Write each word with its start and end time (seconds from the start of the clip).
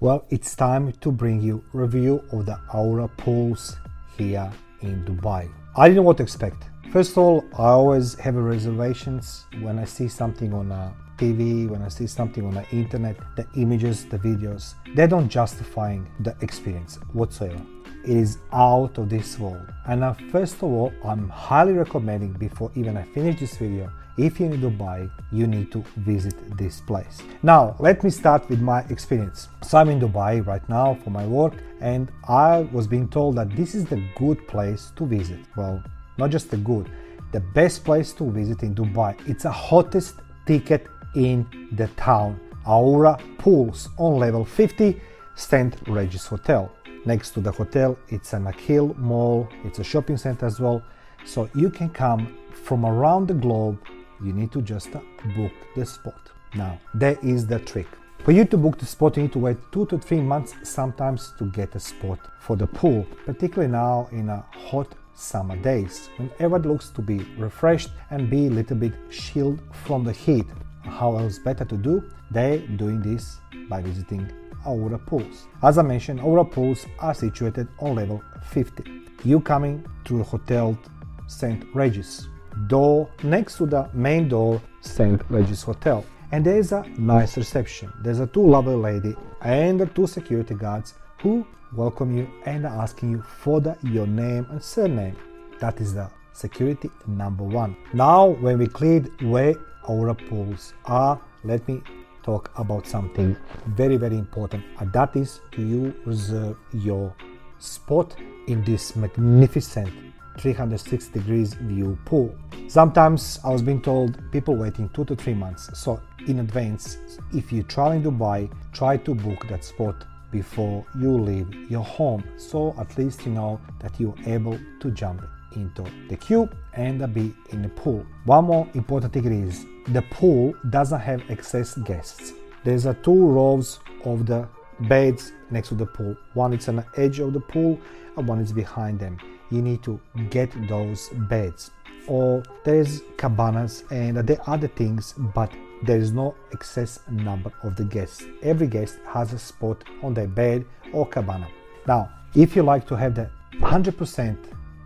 Well, 0.00 0.26
it's 0.30 0.54
time 0.54 0.92
to 0.92 1.10
bring 1.10 1.40
you 1.40 1.64
review 1.72 2.22
of 2.30 2.46
the 2.46 2.60
Aura 2.72 3.08
pools 3.08 3.78
here 4.16 4.48
in 4.80 5.04
Dubai. 5.04 5.50
I 5.76 5.88
didn't 5.88 5.96
know 5.96 6.02
what 6.02 6.18
to 6.18 6.22
expect. 6.22 6.62
First 6.92 7.10
of 7.10 7.18
all, 7.18 7.44
I 7.58 7.70
always 7.70 8.14
have 8.20 8.36
reservations 8.36 9.44
when 9.60 9.76
I 9.76 9.84
see 9.84 10.06
something 10.06 10.54
on 10.54 10.70
a 10.70 10.94
TV, 11.16 11.68
when 11.68 11.82
I 11.82 11.88
see 11.88 12.06
something 12.06 12.46
on 12.46 12.54
the 12.54 12.64
internet, 12.70 13.16
the 13.34 13.44
images, 13.56 14.04
the 14.04 14.18
videos, 14.18 14.74
they 14.94 15.08
don't 15.08 15.28
justify 15.28 15.98
the 16.20 16.36
experience 16.42 17.00
whatsoever. 17.12 17.60
It 18.04 18.16
is 18.16 18.38
out 18.52 18.98
of 18.98 19.08
this 19.08 19.36
world. 19.36 19.66
And 19.86 20.04
uh, 20.04 20.14
first 20.30 20.54
of 20.54 20.62
all, 20.62 20.92
I'm 21.04 21.28
highly 21.28 21.72
recommending 21.72 22.34
before 22.34 22.70
even 22.76 22.96
I 22.96 23.02
finish 23.02 23.40
this 23.40 23.56
video, 23.56 23.90
if 24.18 24.40
you're 24.40 24.52
in 24.52 24.60
Dubai, 24.60 25.10
you 25.30 25.46
need 25.46 25.70
to 25.72 25.84
visit 25.98 26.34
this 26.58 26.80
place. 26.80 27.22
Now, 27.42 27.76
let 27.78 28.02
me 28.02 28.10
start 28.10 28.48
with 28.50 28.60
my 28.60 28.80
experience. 28.90 29.48
So 29.62 29.78
I'm 29.78 29.88
in 29.88 30.00
Dubai 30.00 30.44
right 30.44 30.68
now 30.68 30.98
for 31.04 31.10
my 31.10 31.24
work 31.24 31.54
and 31.80 32.10
I 32.28 32.68
was 32.72 32.86
being 32.86 33.08
told 33.08 33.36
that 33.36 33.50
this 33.56 33.74
is 33.74 33.84
the 33.84 34.02
good 34.16 34.46
place 34.48 34.92
to 34.96 35.06
visit. 35.06 35.38
Well, 35.56 35.82
not 36.18 36.30
just 36.30 36.50
the 36.50 36.56
good, 36.56 36.90
the 37.30 37.40
best 37.40 37.84
place 37.84 38.12
to 38.14 38.30
visit 38.30 38.62
in 38.64 38.74
Dubai. 38.74 39.16
It's 39.28 39.44
the 39.44 39.52
hottest 39.52 40.16
ticket 40.46 40.88
in 41.14 41.46
the 41.72 41.86
town. 41.96 42.40
Aura 42.66 43.16
Pools 43.38 43.88
on 43.98 44.18
level 44.18 44.44
50, 44.44 45.00
St. 45.36 45.76
Regis 45.86 46.26
Hotel. 46.26 46.70
Next 47.06 47.30
to 47.30 47.40
the 47.40 47.52
hotel, 47.52 47.96
it's 48.08 48.32
an 48.32 48.44
Nakheel 48.44 48.96
Mall, 48.98 49.48
it's 49.64 49.78
a 49.78 49.84
shopping 49.84 50.16
center 50.16 50.46
as 50.46 50.58
well. 50.58 50.82
So 51.24 51.48
you 51.54 51.70
can 51.70 51.88
come 51.88 52.36
from 52.52 52.84
around 52.84 53.28
the 53.28 53.34
globe, 53.34 53.78
you 54.22 54.32
need 54.32 54.52
to 54.52 54.62
just 54.62 54.92
book 54.92 55.52
the 55.74 55.84
spot. 55.86 56.30
Now, 56.54 56.80
there 56.94 57.18
is 57.22 57.46
the 57.46 57.58
trick. 57.60 57.86
For 58.24 58.32
you 58.32 58.44
to 58.46 58.56
book 58.56 58.78
the 58.78 58.86
spot, 58.86 59.16
you 59.16 59.22
need 59.24 59.32
to 59.32 59.38
wait 59.38 59.56
two 59.72 59.86
to 59.86 59.98
three 59.98 60.20
months 60.20 60.54
sometimes 60.62 61.32
to 61.38 61.46
get 61.46 61.74
a 61.74 61.80
spot 61.80 62.18
for 62.40 62.56
the 62.56 62.66
pool, 62.66 63.06
particularly 63.24 63.70
now 63.70 64.08
in 64.12 64.28
a 64.28 64.44
hot 64.52 64.94
summer 65.14 65.56
days 65.56 66.10
when 66.16 66.30
everyone 66.38 66.62
looks 66.62 66.90
to 66.90 67.02
be 67.02 67.18
refreshed 67.38 67.90
and 68.10 68.30
be 68.30 68.46
a 68.46 68.50
little 68.50 68.76
bit 68.76 68.92
shielded 69.10 69.62
from 69.72 70.04
the 70.04 70.12
heat. 70.12 70.46
How 70.82 71.16
else 71.16 71.38
better 71.38 71.64
to 71.64 71.76
do? 71.76 72.02
They 72.30 72.58
doing 72.76 73.02
this 73.02 73.38
by 73.68 73.82
visiting 73.82 74.30
Aura 74.64 74.98
pools. 74.98 75.46
As 75.62 75.78
I 75.78 75.82
mentioned, 75.82 76.20
Aura 76.20 76.44
pools 76.44 76.86
are 76.98 77.14
situated 77.14 77.68
on 77.78 77.96
level 77.96 78.22
50. 78.50 78.84
You 79.24 79.40
coming 79.40 79.84
to 80.04 80.18
the 80.18 80.24
hotel 80.24 80.78
St. 81.26 81.64
Regis, 81.74 82.28
door 82.66 83.08
next 83.22 83.56
to 83.58 83.66
the 83.66 83.88
main 83.92 84.28
door 84.28 84.60
St. 84.80 85.20
Regis 85.28 85.62
Hotel. 85.62 86.04
And 86.32 86.44
there 86.44 86.58
is 86.58 86.72
a 86.72 86.82
nice 86.98 87.36
reception. 87.36 87.92
There's 88.02 88.20
a 88.20 88.26
two 88.26 88.46
lovely 88.46 88.74
lady 88.74 89.16
and 89.42 89.90
two 89.94 90.06
security 90.06 90.54
guards 90.54 90.94
who 91.22 91.46
welcome 91.74 92.16
you 92.16 92.28
and 92.44 92.66
asking 92.66 93.10
you 93.12 93.22
for 93.22 93.60
the, 93.60 93.76
your 93.82 94.06
name 94.06 94.46
and 94.50 94.62
surname. 94.62 95.16
That 95.60 95.80
is 95.80 95.94
the 95.94 96.10
security 96.32 96.90
number 97.06 97.44
one. 97.44 97.76
Now, 97.92 98.26
when 98.26 98.58
we 98.58 98.66
cleared 98.66 99.10
where 99.22 99.54
our 99.88 100.14
pools 100.14 100.74
are, 100.84 101.20
let 101.44 101.66
me 101.66 101.82
talk 102.22 102.50
about 102.56 102.86
something 102.86 103.36
very, 103.68 103.96
very 103.96 104.18
important, 104.18 104.62
and 104.80 104.92
that 104.92 105.16
is 105.16 105.40
to 105.52 105.62
you 105.62 105.94
reserve 106.04 106.56
your 106.72 107.14
spot 107.58 108.14
in 108.46 108.62
this 108.64 108.94
magnificent 108.96 109.92
360 110.38 111.18
degrees 111.18 111.54
view 111.54 111.98
pool. 112.04 112.34
Sometimes 112.68 113.40
I 113.44 113.50
was 113.50 113.62
being 113.62 113.82
told 113.82 114.20
people 114.32 114.56
waiting 114.56 114.88
two 114.90 115.04
to 115.06 115.16
three 115.16 115.34
months. 115.34 115.70
So 115.78 116.00
in 116.26 116.40
advance, 116.40 116.98
if 117.32 117.52
you 117.52 117.62
travel 117.62 117.92
in 117.92 118.02
Dubai, 118.02 118.50
try 118.72 118.96
to 118.98 119.14
book 119.14 119.46
that 119.48 119.64
spot 119.64 120.04
before 120.30 120.84
you 120.98 121.10
leave 121.12 121.70
your 121.70 121.84
home. 121.84 122.22
So 122.36 122.74
at 122.78 122.96
least 122.98 123.24
you 123.24 123.32
know 123.32 123.60
that 123.80 123.98
you're 123.98 124.14
able 124.26 124.58
to 124.80 124.90
jump 124.90 125.22
into 125.56 125.84
the 126.08 126.16
queue 126.16 126.48
and 126.74 127.12
be 127.14 127.34
in 127.50 127.62
the 127.62 127.68
pool. 127.70 128.04
One 128.24 128.44
more 128.44 128.68
important 128.74 129.12
thing 129.12 129.24
is 129.26 129.64
the 129.88 130.02
pool 130.10 130.54
doesn't 130.70 131.00
have 131.00 131.22
excess 131.30 131.74
guests. 131.78 132.32
There's 132.64 132.86
a 132.86 132.94
two 132.94 133.26
rows 133.26 133.80
of 134.04 134.26
the 134.26 134.46
beds 134.80 135.32
next 135.50 135.68
to 135.68 135.74
the 135.74 135.86
pool. 135.86 136.16
One 136.34 136.52
is 136.52 136.68
on 136.68 136.76
the 136.76 136.86
edge 136.96 137.18
of 137.18 137.32
the 137.32 137.40
pool 137.40 137.80
and 138.16 138.28
one 138.28 138.40
is 138.40 138.52
behind 138.52 139.00
them. 139.00 139.18
You 139.50 139.62
need 139.62 139.82
to 139.84 140.00
get 140.30 140.50
those 140.68 141.08
beds. 141.28 141.70
Or 142.06 142.42
there's 142.64 143.02
cabanas 143.16 143.84
and 143.90 144.16
there 144.16 144.40
are 144.42 144.54
other 144.54 144.68
things, 144.68 145.14
but 145.34 145.52
there 145.82 145.98
is 145.98 146.12
no 146.12 146.34
excess 146.52 147.00
number 147.10 147.52
of 147.62 147.76
the 147.76 147.84
guests. 147.84 148.24
Every 148.42 148.66
guest 148.66 148.98
has 149.06 149.32
a 149.32 149.38
spot 149.38 149.84
on 150.02 150.14
their 150.14 150.26
bed 150.26 150.64
or 150.92 151.06
cabana. 151.06 151.48
Now, 151.86 152.10
if 152.34 152.56
you 152.56 152.62
like 152.62 152.86
to 152.88 152.96
have 152.96 153.14
the 153.14 153.30
100% 153.60 154.36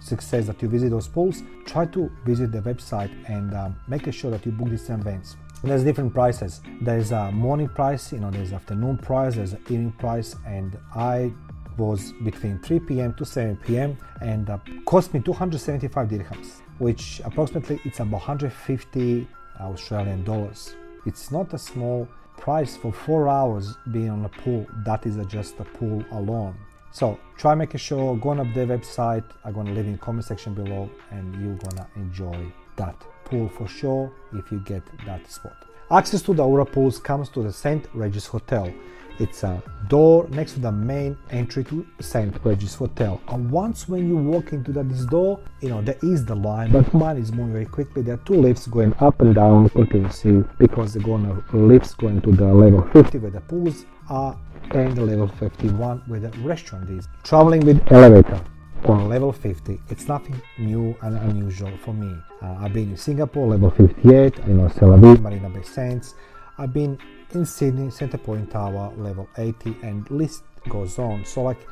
success 0.00 0.46
that 0.46 0.60
you 0.60 0.68
visit 0.68 0.90
those 0.90 1.08
pools, 1.08 1.42
try 1.64 1.86
to 1.86 2.10
visit 2.24 2.52
the 2.52 2.60
website 2.60 3.10
and 3.28 3.54
um, 3.54 3.76
make 3.88 4.12
sure 4.12 4.30
that 4.30 4.44
you 4.44 4.52
book 4.52 4.68
these 4.68 4.88
events. 4.90 5.36
There's 5.64 5.84
different 5.84 6.12
prices. 6.12 6.60
There's 6.80 7.12
a 7.12 7.30
morning 7.30 7.68
price, 7.68 8.12
you 8.12 8.18
know, 8.18 8.30
there's 8.30 8.52
afternoon 8.52 8.98
price, 8.98 9.36
there's 9.36 9.52
an 9.52 9.62
evening 9.68 9.92
price, 9.92 10.34
and 10.44 10.76
I 10.94 11.32
was 11.78 12.12
between 12.24 12.58
3 12.60 12.80
p.m. 12.80 13.14
to 13.14 13.24
7 13.24 13.56
p.m. 13.56 13.96
and 14.20 14.50
uh, 14.50 14.58
cost 14.86 15.14
me 15.14 15.20
275 15.20 16.08
dirhams, 16.08 16.60
which 16.78 17.20
approximately 17.24 17.80
it's 17.84 18.00
about 18.00 18.12
150 18.12 19.26
Australian 19.60 20.24
dollars. 20.24 20.74
It's 21.06 21.30
not 21.30 21.52
a 21.54 21.58
small 21.58 22.08
price 22.36 22.76
for 22.76 22.92
four 22.92 23.28
hours 23.28 23.76
being 23.90 24.10
on 24.10 24.24
a 24.24 24.28
pool. 24.28 24.66
That 24.84 25.06
is 25.06 25.16
just 25.26 25.58
a 25.60 25.64
pool 25.64 26.04
alone. 26.12 26.56
So 26.92 27.18
try 27.36 27.54
making 27.54 27.78
sure, 27.78 28.16
go 28.16 28.30
on 28.30 28.40
up 28.40 28.52
the 28.54 28.60
website. 28.60 29.24
I'm 29.44 29.54
gonna 29.54 29.72
leave 29.72 29.86
in 29.86 29.98
comment 29.98 30.24
section 30.24 30.54
below 30.54 30.90
and 31.10 31.34
you're 31.42 31.56
gonna 31.56 31.88
enjoy 31.96 32.52
that 32.76 33.00
pool 33.24 33.48
for 33.48 33.66
sure 33.66 34.12
if 34.34 34.52
you 34.52 34.60
get 34.60 34.82
that 35.06 35.30
spot. 35.30 35.56
Access 35.90 36.22
to 36.22 36.32
the 36.32 36.44
Aura 36.44 36.64
pools 36.64 36.98
comes 36.98 37.28
to 37.30 37.42
the 37.42 37.52
St. 37.52 37.86
Regis 37.92 38.26
Hotel. 38.26 38.72
It's 39.18 39.42
a 39.42 39.62
door 39.88 40.26
next 40.30 40.54
to 40.54 40.60
the 40.60 40.72
main 40.72 41.18
entry 41.30 41.64
to 41.64 41.86
St. 42.00 42.34
Regis 42.44 42.74
Hotel. 42.74 43.20
And 43.28 43.50
once 43.50 43.88
when 43.88 44.08
you 44.08 44.16
walk 44.16 44.52
into 44.52 44.72
that 44.72 44.88
this 44.88 45.04
door, 45.04 45.38
you 45.60 45.68
know, 45.68 45.82
there 45.82 45.98
is 46.02 46.24
the 46.24 46.34
line, 46.34 46.72
but 46.72 46.92
mine 46.94 47.18
is 47.18 47.30
moving 47.30 47.52
very 47.52 47.66
quickly. 47.66 48.00
There 48.02 48.14
are 48.14 48.24
two 48.24 48.34
lifts 48.34 48.66
going 48.66 48.94
up 49.00 49.20
and 49.20 49.34
down 49.34 49.68
continuously 49.68 50.44
because 50.58 50.94
they're 50.94 51.02
going 51.02 51.24
to 51.24 51.56
lifts 51.56 51.94
going 51.94 52.22
to 52.22 52.32
the 52.32 52.46
level 52.46 52.88
50 52.92 53.18
where 53.18 53.30
the 53.30 53.40
pools 53.42 53.84
are 54.08 54.38
and 54.70 54.96
the 54.96 55.02
level 55.02 55.28
51 55.28 56.02
where 56.06 56.20
the 56.20 56.30
restaurant 56.38 56.88
is. 56.88 57.06
Traveling 57.22 57.66
with 57.66 57.92
elevator 57.92 58.40
on 58.84 59.08
level 59.08 59.32
50 59.32 59.80
it's 59.88 60.08
nothing 60.08 60.40
new 60.58 60.96
and 61.02 61.16
unusual 61.30 61.72
for 61.78 61.94
me. 61.94 62.16
Uh, 62.42 62.56
i've 62.60 62.72
been 62.72 62.90
in 62.90 62.96
singapore 62.96 63.46
level 63.48 63.70
58 63.70 64.38
you 64.46 64.54
know 64.54 64.68
tel 64.68 64.96
marina 64.96 65.48
bay 65.48 65.62
sands. 65.62 66.14
I've 66.58 66.72
been 66.72 66.98
in 67.32 67.46
sydney 67.46 67.90
center 67.90 68.18
point 68.18 68.50
tower 68.50 68.92
level 68.96 69.28
80 69.38 69.76
and 69.82 70.10
list 70.10 70.42
goes 70.68 70.98
on. 70.98 71.24
So 71.24 71.42
like 71.42 71.66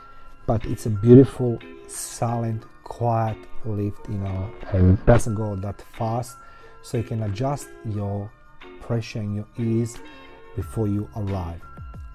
but 0.47 0.65
it's 0.65 0.87
a 0.87 0.91
beautiful 0.91 1.59
silent 1.87 2.65
quiet 2.85 3.37
lift 3.65 4.09
you 4.09 4.19
know 4.19 4.51
and 4.73 5.05
doesn't 5.07 5.35
go 5.35 5.55
that 5.57 5.81
fast. 5.93 6.37
So 6.83 6.97
you 6.99 7.05
can 7.05 7.23
adjust 7.25 7.69
your 7.85 8.31
pressure 8.81 9.21
in 9.21 9.35
your 9.35 9.47
ears 9.59 9.99
before 10.57 10.89
you 10.89 11.09
arrive. 11.17 11.61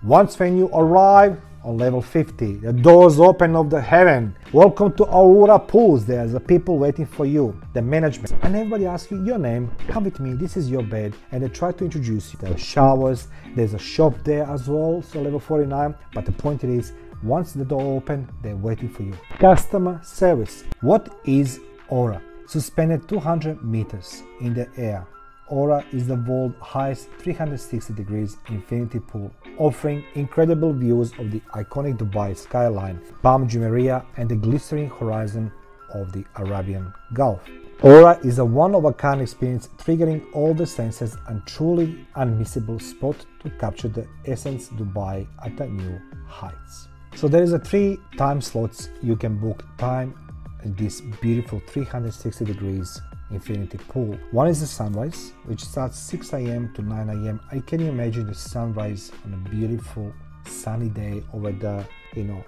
Once 0.04 0.38
when 0.40 0.58
you 0.58 0.68
arrive 0.70 1.40
on 1.66 1.78
level 1.80 2.02
50, 2.02 2.58
the 2.58 2.72
doors 2.72 3.20
open 3.20 3.56
of 3.56 3.72
the 3.72 3.82
heaven. 3.82 4.36
Welcome 4.54 4.94
to 4.98 5.04
Aura 5.06 5.58
Pools. 5.58 6.06
There's 6.06 6.34
the 6.34 6.40
people 6.40 6.78
waiting 6.78 7.08
for 7.08 7.26
you, 7.26 7.60
the 7.74 7.82
management. 7.82 8.34
And 8.44 8.56
everybody 8.56 8.86
asks 8.86 9.12
you 9.12 9.26
your 9.26 9.40
name, 9.40 9.72
come 9.88 10.04
with 10.04 10.20
me, 10.20 10.36
this 10.36 10.58
is 10.58 10.70
your 10.70 10.84
bed. 10.84 11.16
And 11.32 11.42
they 11.42 11.50
try 11.50 11.72
to 11.72 11.84
introduce 11.84 12.32
you. 12.32 12.40
There 12.40 12.54
are 12.54 12.58
showers, 12.58 13.30
there's 13.56 13.74
a 13.74 13.80
shop 13.80 14.14
there 14.24 14.44
as 14.44 14.70
well, 14.70 15.02
so 15.02 15.20
level 15.20 15.40
49. 15.40 15.96
But 16.14 16.26
the 16.26 16.32
point 16.32 16.64
is, 16.64 16.94
once 17.24 17.54
the 17.54 17.66
door 17.66 17.98
open, 17.98 18.30
they're 18.44 18.56
waiting 18.56 18.90
for 18.90 19.02
you. 19.02 19.18
Customer 19.40 20.00
service. 20.04 20.66
What 20.82 21.20
is 21.26 21.60
Aura? 21.90 22.22
Suspended 22.46 23.10
200 23.10 23.64
meters 23.64 24.22
in 24.40 24.54
the 24.54 24.70
air 24.78 25.08
Aura 25.48 25.86
is 25.92 26.08
the 26.08 26.16
world's 26.16 26.56
highest 26.60 27.08
360 27.20 27.94
degrees 27.94 28.38
infinity 28.50 29.00
pool, 29.00 29.32
offering 29.60 30.04
incredible 30.16 30.74
views 30.74 31.12
of 31.20 31.30
the 31.30 31.40
iconic 31.54 31.98
Dubai 31.98 32.36
skyline, 32.36 33.00
Palm 33.22 33.48
Jumeirah, 33.48 34.04
and 34.18 34.28
the 34.28 34.36
glistening 34.36 34.90
horizon 34.90 35.52
of 35.94 36.12
the 36.12 36.26
Arabian 36.38 36.92
Gulf. 37.14 37.42
Aura 37.84 38.20
is 38.24 38.40
a 38.40 38.46
one-of-a-kind 38.46 39.22
experience 39.22 39.70
triggering 39.78 40.26
all 40.34 40.56
the 40.56 40.66
senses 40.66 41.16
and 41.28 41.46
truly 41.46 42.08
unmissable 42.16 42.82
spot 42.82 43.16
to 43.44 43.50
capture 43.52 43.90
the 43.90 44.08
essence 44.26 44.70
Dubai 44.70 45.28
at 45.44 45.60
a 45.60 45.68
new 45.68 46.02
heights. 46.28 46.88
So 47.16 47.28
there 47.28 47.44
is 47.44 47.54
a 47.54 47.60
three 47.60 48.00
time 48.18 48.42
slots 48.42 48.90
you 49.04 49.16
can 49.16 49.38
book 49.38 49.64
time 49.78 50.16
in 50.64 50.74
this 50.74 51.02
beautiful 51.22 51.62
360 51.68 52.46
degrees 52.46 53.00
infinity 53.32 53.78
pool. 53.90 54.18
One 54.32 54.48
is 54.48 54.62
the 54.62 54.68
sunrise, 54.68 55.34
which 55.46 55.64
starts 55.64 55.98
6 56.00 56.34
a.m. 56.34 56.74
to 56.74 56.82
9 56.82 57.10
a.m. 57.10 57.40
I 57.52 57.60
can 57.60 57.82
imagine 57.82 58.28
the 58.28 58.36
sunrise 58.36 59.12
on 59.26 59.34
a 59.34 59.50
beautiful 59.50 60.14
sunny 60.46 60.90
day 60.90 61.24
over 61.34 61.52
the, 61.52 61.86
you 62.16 62.24
know, 62.24 62.44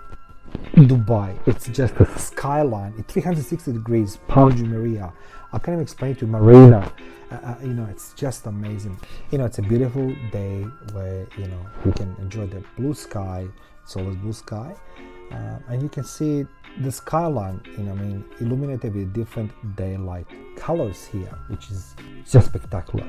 Dubai. 0.75 1.38
It's 1.47 1.68
just 1.68 1.95
a 1.95 2.19
skyline. 2.19 2.94
It's 2.97 3.13
360 3.13 3.74
degrees, 3.74 4.18
Palm 4.27 4.51
Jumeirah. 4.51 5.12
I 5.51 5.59
can't 5.59 5.69
even 5.69 5.81
explain 5.81 6.15
to 6.18 6.27
Marina. 6.27 6.91
Uh, 7.31 7.35
uh, 7.35 7.56
you 7.62 7.73
know, 7.73 7.85
it's 7.89 8.13
just 8.13 8.45
amazing. 8.45 8.97
You 9.31 9.39
know, 9.39 9.45
it's 9.45 9.57
a 9.57 9.62
beautiful 9.62 10.15
day 10.31 10.63
where 10.94 11.27
you 11.38 11.47
know 11.47 11.65
you 11.85 11.91
can 11.91 12.15
enjoy 12.19 12.47
the 12.47 12.63
blue 12.77 12.94
sky. 12.94 13.47
It's 13.83 13.95
always 13.95 14.15
blue 14.18 14.33
sky, 14.33 14.75
uh, 15.31 15.59
and 15.69 15.81
you 15.81 15.89
can 15.89 16.03
see 16.03 16.45
the 16.81 16.91
skyline. 16.91 17.62
I 17.77 17.81
mean, 17.81 18.24
illuminated 18.39 18.94
with 18.94 19.13
different 19.13 19.51
daylight 19.75 20.27
colors 20.56 21.06
here, 21.06 21.33
which 21.47 21.69
is 21.71 21.95
just 22.29 22.47
spectacular. 22.47 23.07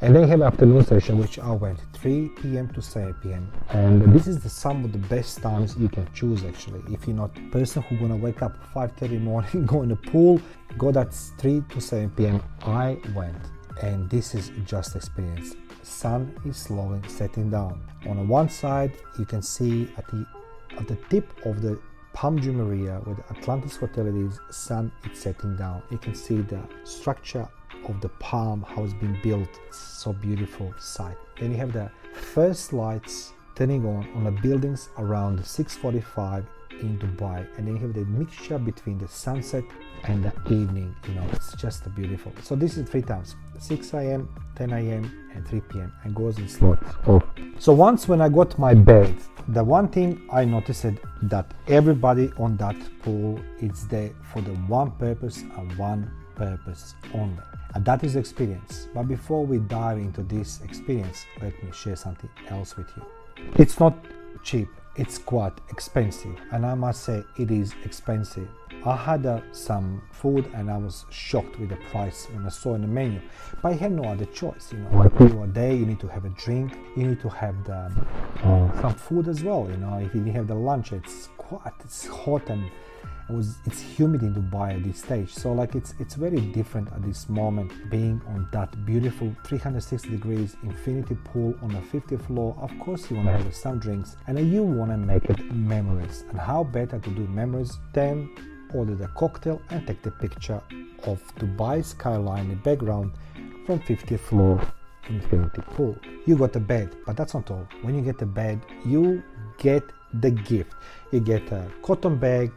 And 0.00 0.14
then 0.14 0.22
you 0.22 0.28
have 0.28 0.42
afternoon 0.42 0.84
session, 0.84 1.18
which 1.18 1.38
I 1.38 1.50
went 1.52 1.80
3 1.94 2.28
p.m. 2.40 2.68
to 2.74 2.82
7 2.82 3.14
p.m. 3.22 3.50
And 3.70 4.02
this 4.12 4.26
is 4.26 4.40
the, 4.40 4.48
some 4.48 4.84
of 4.84 4.92
the 4.92 4.98
best 4.98 5.38
times 5.38 5.76
you 5.76 5.88
can 5.88 6.06
choose 6.12 6.44
actually. 6.44 6.82
If 6.92 7.06
you're 7.06 7.16
not 7.16 7.36
a 7.36 7.50
person 7.50 7.82
who 7.82 7.96
gonna 7.96 8.16
wake 8.16 8.42
up 8.42 8.56
5:30 8.74 9.12
in 9.12 9.24
morning, 9.24 9.66
go 9.72 9.82
in 9.82 9.88
the 9.88 9.96
pool, 9.96 10.40
go 10.76 10.90
that's 10.90 11.30
3 11.38 11.62
to 11.70 11.80
7 11.80 12.10
p.m. 12.10 12.42
I 12.62 12.98
went, 13.14 13.38
and 13.82 14.08
this 14.10 14.34
is 14.34 14.52
just 14.66 14.96
experience. 14.96 15.56
Sun 15.82 16.34
is 16.44 16.56
slowly 16.56 17.00
setting 17.08 17.50
down. 17.50 17.80
On 18.06 18.28
one 18.28 18.48
side, 18.48 18.92
you 19.18 19.24
can 19.24 19.40
see 19.40 19.88
at 19.96 20.06
the 20.08 20.26
at 20.78 20.88
the 20.88 20.96
tip 21.10 21.32
of 21.44 21.62
the 21.62 21.78
Palm 22.12 22.38
Jumeirah, 22.38 23.06
where 23.06 23.14
the 23.14 23.36
Atlantis 23.36 23.76
Hotel 23.76 24.06
is, 24.06 24.40
sun 24.50 24.90
is 25.10 25.18
setting 25.18 25.56
down. 25.56 25.82
You 25.90 25.98
can 25.98 26.14
see 26.14 26.38
the 26.38 26.62
structure 26.84 27.46
of 27.88 28.00
the 28.00 28.08
palm, 28.08 28.64
how 28.66 28.84
it's 28.84 28.94
been 28.94 29.18
built. 29.22 29.48
It's 29.66 29.78
so 29.78 30.12
beautiful 30.12 30.72
sight. 30.78 31.16
Then 31.38 31.50
you 31.50 31.58
have 31.58 31.72
the 31.72 31.90
first 32.14 32.72
lights 32.72 33.32
turning 33.54 33.84
on 33.86 34.08
on 34.14 34.24
the 34.24 34.30
buildings 34.30 34.88
around 34.98 35.40
6:45 35.40 36.46
in 36.80 36.98
Dubai, 36.98 37.46
and 37.56 37.66
then 37.66 37.76
you 37.76 37.82
have 37.82 37.94
the 37.94 38.04
mixture 38.04 38.58
between 38.58 38.98
the 38.98 39.08
sunset 39.08 39.64
and 40.04 40.24
the 40.24 40.32
evening. 40.52 40.94
You 41.08 41.14
know, 41.14 41.24
it's 41.32 41.54
just 41.56 41.92
beautiful. 41.94 42.32
So 42.42 42.54
this 42.56 42.76
is 42.76 42.88
three 42.88 43.02
times: 43.02 43.36
6 43.58 43.94
a.m., 43.94 44.28
10 44.56 44.72
a.m., 44.72 45.30
and 45.34 45.46
3 45.46 45.60
p.m. 45.60 45.92
and 46.04 46.14
goes 46.14 46.38
in 46.38 46.48
slots 46.48 46.90
off. 47.06 47.22
So 47.58 47.72
once 47.72 48.08
when 48.08 48.20
I 48.20 48.28
got 48.28 48.58
my 48.58 48.74
bed, 48.74 49.14
the 49.48 49.62
one 49.62 49.88
thing 49.88 50.26
I 50.32 50.44
noticed 50.44 50.86
that 51.22 51.54
everybody 51.68 52.32
on 52.38 52.56
that 52.56 52.76
pool 53.02 53.38
is 53.60 53.86
there 53.88 54.10
for 54.32 54.40
the 54.40 54.54
one 54.66 54.90
purpose 54.92 55.42
and 55.42 55.76
one 55.78 56.10
purpose 56.34 56.94
only. 57.14 57.42
And 57.74 57.84
that 57.84 58.02
is 58.02 58.16
experience. 58.16 58.88
But 58.94 59.04
before 59.04 59.44
we 59.44 59.58
dive 59.58 59.98
into 59.98 60.22
this 60.22 60.60
experience, 60.62 61.26
let 61.42 61.52
me 61.62 61.70
share 61.72 61.96
something 61.96 62.30
else 62.48 62.76
with 62.76 62.88
you. 62.96 63.02
It's 63.56 63.78
not 63.78 63.94
cheap, 64.42 64.68
it's 64.96 65.18
quite 65.18 65.52
expensive, 65.70 66.36
and 66.52 66.64
I 66.64 66.74
must 66.74 67.04
say 67.04 67.22
it 67.36 67.50
is 67.50 67.74
expensive. 67.84 68.48
I 68.84 68.94
had 68.94 69.26
uh, 69.26 69.40
some 69.52 70.00
food 70.12 70.48
and 70.54 70.70
I 70.70 70.76
was 70.76 71.06
shocked 71.10 71.58
with 71.58 71.70
the 71.70 71.76
price 71.90 72.28
when 72.32 72.46
I 72.46 72.50
saw 72.50 72.74
in 72.74 72.82
the 72.82 72.86
menu. 72.86 73.20
But 73.60 73.72
I 73.72 73.74
had 73.74 73.92
no 73.92 74.04
other 74.04 74.26
choice, 74.26 74.72
you 74.72 74.78
know. 74.78 74.98
Are 75.00 75.46
there, 75.48 75.72
you 75.72 75.86
need 75.86 75.98
to 76.00 76.06
have 76.06 76.24
a 76.24 76.28
drink, 76.30 76.78
you 76.96 77.08
need 77.08 77.20
to 77.20 77.28
have 77.28 77.64
the, 77.64 77.90
uh, 78.44 78.80
some 78.80 78.94
food 78.94 79.26
as 79.26 79.42
well, 79.42 79.66
you 79.68 79.76
know. 79.76 79.98
If 79.98 80.14
you 80.14 80.24
have 80.32 80.46
the 80.46 80.54
lunch, 80.54 80.92
it's 80.92 81.28
quite 81.36 81.72
it's 81.84 82.06
hot 82.06 82.48
and 82.48 82.70
was 83.28 83.58
it's 83.64 83.80
humid 83.80 84.22
in 84.22 84.34
Dubai 84.34 84.76
at 84.76 84.84
this 84.84 84.98
stage. 84.98 85.32
So 85.32 85.52
like 85.52 85.74
it's 85.74 85.94
it's 85.98 86.14
very 86.14 86.40
different 86.40 86.92
at 86.92 87.02
this 87.02 87.28
moment 87.28 87.72
being 87.90 88.20
on 88.28 88.48
that 88.52 88.70
beautiful 88.86 89.34
360 89.44 90.08
degrees 90.10 90.56
infinity 90.62 91.16
pool 91.24 91.54
on 91.62 91.70
the 91.70 91.80
50th 91.80 92.26
floor. 92.26 92.56
Of 92.60 92.72
course 92.78 93.10
you 93.10 93.16
want 93.16 93.28
to 93.28 93.32
have 93.32 93.54
some 93.54 93.78
drinks 93.78 94.16
and 94.26 94.38
you 94.52 94.62
want 94.62 94.90
to 94.90 94.96
make 94.96 95.24
it 95.24 95.40
memories. 95.54 96.24
And 96.30 96.38
how 96.38 96.64
better 96.64 96.98
to 96.98 97.10
do 97.10 97.26
memories 97.26 97.76
than 97.92 98.30
order 98.74 98.94
the 98.94 99.08
cocktail 99.08 99.60
and 99.70 99.86
take 99.86 100.02
the 100.02 100.10
picture 100.10 100.60
of 101.04 101.20
Dubai 101.36 101.84
skyline 101.84 102.44
in 102.44 102.48
the 102.50 102.56
background 102.56 103.12
from 103.64 103.80
50th 103.80 104.20
floor 104.20 104.60
infinity 105.08 105.62
pool. 105.62 105.96
You 106.26 106.36
got 106.36 106.52
the 106.52 106.60
bed 106.60 106.96
but 107.04 107.16
that's 107.16 107.34
not 107.34 107.50
all. 107.50 107.66
When 107.82 107.94
you 107.94 108.02
get 108.02 108.18
the 108.18 108.26
bed 108.26 108.60
you 108.84 109.22
get 109.58 109.82
the 110.20 110.30
gift. 110.30 110.74
You 111.12 111.20
get 111.20 111.50
a 111.52 111.70
cotton 111.82 112.16
bag 112.16 112.52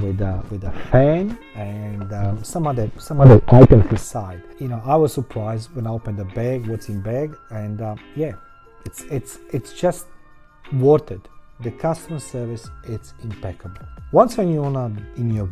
with 0.00 0.20
a 0.20 0.42
with 0.50 0.64
a 0.64 0.72
fan 0.90 1.38
and 1.54 2.12
um, 2.12 2.42
some 2.44 2.66
other 2.66 2.90
some 2.98 3.20
other 3.20 3.40
items 3.48 3.86
inside. 3.90 4.42
You 4.58 4.68
know, 4.68 4.82
I 4.84 4.96
was 4.96 5.12
surprised 5.12 5.74
when 5.74 5.86
I 5.86 5.90
opened 5.90 6.18
the 6.18 6.24
bag, 6.24 6.66
what's 6.66 6.88
in 6.88 7.00
bag, 7.00 7.36
and 7.50 7.80
uh, 7.80 7.96
yeah, 8.16 8.34
it's 8.84 9.02
it's 9.04 9.38
it's 9.52 9.72
just 9.72 10.06
worth 10.72 11.10
it. 11.10 11.28
The 11.60 11.70
customer 11.72 12.20
service 12.20 12.68
it's 12.84 13.14
impeccable. 13.22 13.86
Once 14.12 14.36
when 14.36 14.52
you're 14.52 14.64
on 14.64 15.06
in 15.16 15.32
your 15.32 15.48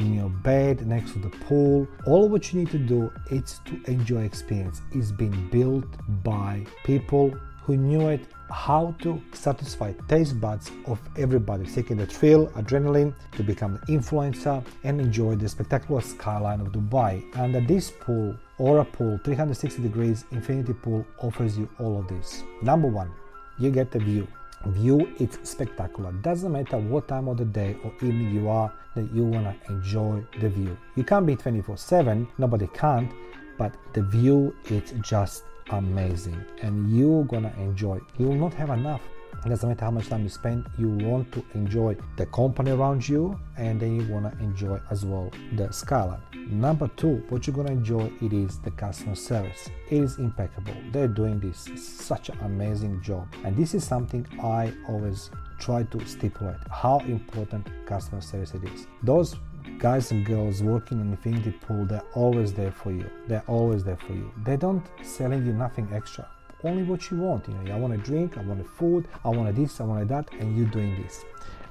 in 0.00 0.14
your 0.14 0.28
bed 0.28 0.86
next 0.86 1.12
to 1.12 1.18
the 1.18 1.30
pool, 1.30 1.86
all 2.06 2.28
what 2.28 2.52
you 2.52 2.60
need 2.60 2.70
to 2.70 2.78
do 2.78 3.12
is 3.30 3.60
to 3.66 3.80
enjoy 3.90 4.22
experience. 4.22 4.82
It's 4.92 5.12
been 5.12 5.48
built 5.50 5.86
by 6.24 6.66
people 6.84 7.34
who 7.64 7.76
knew 7.76 8.08
it 8.08 8.26
how 8.50 8.94
to 9.00 9.20
satisfy 9.32 9.92
taste 10.08 10.38
buds 10.40 10.70
of 10.86 11.00
everybody 11.16 11.66
seeking 11.66 11.96
the 11.96 12.06
thrill, 12.06 12.48
adrenaline 12.48 13.14
to 13.32 13.42
become 13.42 13.76
an 13.76 13.80
influencer 13.88 14.62
and 14.84 15.00
enjoy 15.00 15.34
the 15.34 15.48
spectacular 15.48 16.00
skyline 16.00 16.60
of 16.60 16.68
Dubai. 16.68 17.24
And 17.36 17.66
this 17.66 17.90
pool, 17.90 18.36
Aura 18.58 18.84
Pool 18.84 19.18
360 19.24 19.82
degrees 19.82 20.24
infinity 20.32 20.74
pool 20.74 21.06
offers 21.18 21.56
you 21.56 21.68
all 21.78 21.98
of 21.98 22.08
this. 22.08 22.42
Number 22.62 22.88
one, 22.88 23.10
you 23.58 23.70
get 23.70 23.90
the 23.90 23.98
view. 23.98 24.28
View 24.66 25.12
it's 25.18 25.38
spectacular. 25.48 26.12
Doesn't 26.12 26.52
matter 26.52 26.78
what 26.78 27.08
time 27.08 27.28
of 27.28 27.38
the 27.38 27.44
day 27.44 27.76
or 27.82 27.92
evening 27.96 28.32
you 28.32 28.48
are 28.48 28.72
that 28.94 29.10
you 29.12 29.24
wanna 29.24 29.56
enjoy 29.68 30.22
the 30.40 30.48
view. 30.48 30.76
You 30.94 31.04
can't 31.04 31.26
be 31.26 31.36
24/7, 31.36 32.28
nobody 32.38 32.68
can't, 32.68 33.10
but 33.56 33.74
the 33.92 34.02
view 34.02 34.54
it's 34.66 34.92
just 35.00 35.44
amazing. 35.70 36.44
And 36.62 36.96
you're 36.96 37.24
gonna 37.24 37.54
enjoy. 37.58 38.00
You 38.18 38.28
will 38.28 38.36
not 38.36 38.54
have 38.54 38.70
enough. 38.70 39.02
It 39.44 39.48
doesn't 39.48 39.68
matter 39.68 39.84
how 39.84 39.90
much 39.90 40.08
time 40.08 40.22
you 40.22 40.28
spend 40.28 40.66
you 40.78 40.88
want 40.88 41.32
to 41.32 41.44
enjoy 41.54 41.96
the 42.16 42.26
company 42.26 42.70
around 42.70 43.08
you 43.08 43.38
and 43.56 43.80
then 43.80 44.00
you 44.00 44.06
want 44.12 44.30
to 44.30 44.44
enjoy 44.44 44.78
as 44.90 45.04
well 45.04 45.32
the 45.56 45.72
skyline 45.72 46.20
number 46.48 46.88
two 46.96 47.22
what 47.28 47.46
you're 47.46 47.64
to 47.64 47.72
enjoy 47.72 48.10
it 48.20 48.32
is 48.32 48.58
the 48.60 48.70
customer 48.72 49.14
service. 49.14 49.70
It 49.90 50.02
is 50.02 50.18
impeccable. 50.18 50.74
They're 50.90 51.08
doing 51.08 51.40
this 51.40 51.68
such 51.76 52.28
an 52.28 52.38
amazing 52.42 53.02
job. 53.02 53.28
And 53.44 53.56
this 53.56 53.74
is 53.74 53.84
something 53.84 54.26
i 54.42 54.72
always 54.88 55.30
try 55.58 55.84
to 55.84 56.06
stipulate 56.06 56.56
how 56.70 56.98
important 57.00 57.66
customer 57.86 58.20
service 58.20 58.54
it 58.54 58.64
is. 58.64 58.86
Those 59.02 59.36
guys 59.78 60.10
and 60.10 60.24
girls 60.24 60.62
working 60.62 61.00
in 61.00 61.10
Infinity 61.10 61.52
Pool, 61.52 61.84
they're 61.84 62.04
always 62.14 62.52
there 62.52 62.72
for 62.72 62.92
you. 62.92 63.08
They're 63.26 63.44
always 63.46 63.84
there 63.84 63.96
for 63.96 64.12
you. 64.12 64.32
They 64.44 64.56
don't 64.56 64.84
selling 65.02 65.44
you 65.46 65.52
nothing 65.52 65.88
extra. 65.92 66.28
Only 66.64 66.82
what 66.82 67.10
you 67.10 67.18
want. 67.18 67.48
You 67.48 67.54
know, 67.54 67.74
I 67.74 67.78
want 67.78 67.94
a 67.94 67.98
drink, 67.98 68.38
I 68.38 68.42
want 68.42 68.60
a 68.60 68.64
food, 68.64 69.08
I 69.24 69.28
want 69.28 69.48
a 69.48 69.52
this, 69.52 69.80
I 69.80 69.84
want 69.84 70.02
a 70.02 70.04
that, 70.06 70.32
and 70.38 70.56
you 70.56 70.64
doing 70.66 71.02
this. 71.02 71.24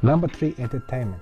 Number 0.04 0.28
three, 0.28 0.56
entertainment. 0.58 1.22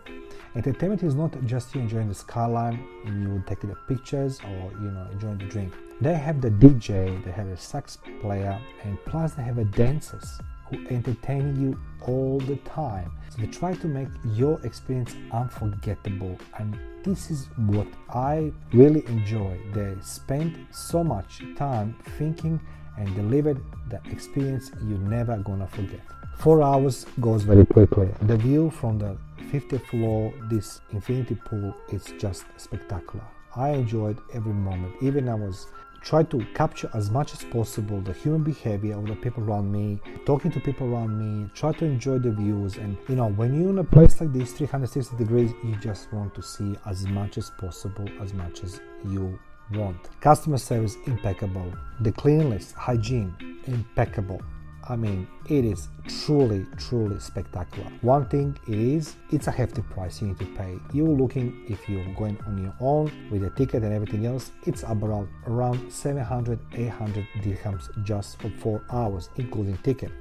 Entertainment 0.56 1.04
is 1.04 1.14
not 1.14 1.32
just 1.46 1.76
you 1.76 1.82
enjoying 1.82 2.08
the 2.08 2.16
skyline 2.16 2.84
and 3.06 3.22
you 3.22 3.44
taking 3.46 3.70
the 3.70 3.76
pictures 3.88 4.40
or 4.44 4.72
you 4.82 4.90
know 4.90 5.08
enjoying 5.12 5.38
the 5.38 5.46
drink. 5.46 5.74
They 6.02 6.16
have 6.16 6.42
the 6.42 6.50
DJ, 6.50 7.24
they 7.24 7.32
have 7.32 7.48
a 7.48 7.58
sax 7.58 8.00
player, 8.22 8.60
and 8.84 8.98
plus 9.06 9.34
they 9.34 9.44
have 9.44 9.60
a 9.60 9.66
dancers 9.66 10.40
who 10.70 10.88
entertain 10.88 11.60
you 11.60 11.80
all 12.08 12.40
the 12.40 12.56
time. 12.58 13.12
So 13.30 13.42
they 13.42 13.48
try 13.48 13.74
to 13.74 13.88
make 13.88 14.08
your 14.26 14.60
experience 14.64 15.16
unforgettable 15.32 16.38
and 16.58 16.78
this 17.04 17.32
is 17.32 17.48
what 17.58 17.88
I 18.10 18.52
really 18.74 19.06
enjoy. 19.08 19.58
They 19.74 19.96
spend 20.02 20.68
so 20.72 21.04
much 21.04 21.42
time 21.56 21.96
thinking 22.18 22.60
and 22.98 23.16
delivered 23.16 23.62
the 23.90 24.02
experience 24.12 24.72
you're 24.88 25.00
never 25.00 25.38
gonna 25.38 25.68
forget. 25.68 26.02
Four 26.38 26.62
hours 26.64 27.06
goes 27.20 27.44
very 27.44 27.66
quickly. 27.66 28.10
The 28.22 28.38
view 28.38 28.70
from 28.70 28.98
the 28.98 29.18
50th 29.52 29.86
floor, 29.88 30.34
this 30.50 30.82
infinity 30.92 31.36
pool, 31.36 31.76
is 31.92 32.14
just 32.18 32.46
spectacular. 32.58 33.26
I 33.56 33.72
enjoyed 33.72 34.18
every 34.34 34.54
moment. 34.54 34.94
Even 35.02 35.28
I 35.28 35.36
was 35.36 35.68
try 36.02 36.24
to 36.24 36.46
capture 36.54 36.90
as 36.94 37.10
much 37.10 37.34
as 37.34 37.44
possible 37.44 38.02
the 38.02 38.14
human 38.14 38.44
behavior 38.44 38.98
of 38.98 39.08
the 39.08 39.16
people 39.16 39.44
around 39.44 39.72
me, 39.72 40.00
talking 40.26 40.52
to 40.52 40.60
people 40.60 40.94
around 40.94 41.18
me, 41.18 41.50
try 41.54 41.72
to 41.74 41.86
enjoy 41.86 42.20
the 42.20 42.32
views. 42.32 42.78
And 42.78 42.98
you 43.08 43.16
know, 43.16 43.30
when 43.30 43.60
you're 43.60 43.70
in 43.70 43.80
a 43.80 43.84
place 43.84 44.20
like 44.22 44.34
this, 44.34 44.54
360 44.54 45.18
degrees, 45.18 45.52
you 45.64 45.76
just 45.78 46.12
want 46.14 46.34
to 46.36 46.42
see 46.42 46.76
as 46.86 47.06
much 47.08 47.38
as 47.38 47.52
possible, 47.60 48.08
as 48.22 48.34
much 48.34 48.64
as 48.64 48.82
you 49.08 49.40
want. 49.74 50.10
Customer 50.22 50.58
service 50.58 50.96
impeccable, 51.06 51.74
the 52.02 52.12
cleanliness, 52.12 52.72
hygiene 52.72 53.34
impeccable. 53.66 54.42
I 54.90 54.96
mean, 54.96 55.28
it 55.48 55.66
is 55.66 55.88
truly, 56.08 56.66
truly 56.78 57.20
spectacular. 57.20 57.88
One 58.02 58.26
thing 58.26 58.58
it 58.68 58.74
is, 58.74 59.18
it's 59.32 59.46
a 59.46 59.52
hefty 59.52 59.84
price 59.84 60.20
you 60.20 60.30
need 60.30 60.40
to 60.40 60.48
pay. 60.56 60.80
You're 60.94 61.08
looking, 61.08 61.64
if 61.70 61.88
you're 61.88 62.12
going 62.16 62.40
on 62.48 62.58
your 62.58 62.74
own 62.80 63.12
with 63.30 63.44
a 63.44 63.52
ticket 63.52 63.84
and 63.84 63.94
everything 63.94 64.26
else, 64.26 64.52
it's 64.66 64.82
about 64.82 65.28
around 65.46 65.92
700, 65.92 66.60
800 66.74 67.28
dirhams 67.44 68.04
just 68.04 68.42
for 68.42 68.50
four 68.50 68.84
hours, 68.92 69.30
including 69.38 69.78
ticket. 69.78 70.12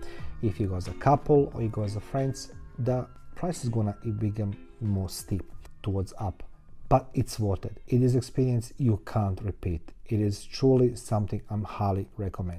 if 0.43 0.61
you 0.61 0.69
go 0.69 0.77
as 0.77 0.87
a 0.87 0.93
couple 0.95 1.51
or 1.55 1.63
you 1.63 1.69
go 1.69 1.83
as 1.83 1.97
a 1.97 2.01
friends, 2.01 2.53
the 2.79 3.07
price 3.35 3.65
is 3.65 3.71
gonna 3.71 3.97
become 4.19 4.53
more 4.81 5.09
steep 5.09 5.51
towards 5.83 6.13
up. 6.19 6.43
But 6.89 7.09
it's 7.15 7.39
worth 7.39 7.65
it. 7.65 7.79
It 7.87 8.03
is 8.03 8.15
experience 8.15 8.73
you 8.79 9.01
can't 9.05 9.41
repeat. 9.43 9.93
It 10.07 10.21
is 10.21 10.45
truly 10.45 10.95
something 10.97 11.43
I'm 11.51 11.65
highly 11.65 12.09
recommending. 12.17 12.57